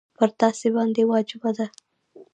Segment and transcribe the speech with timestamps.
[0.17, 1.67] پر تاسي باندي واجبه ده.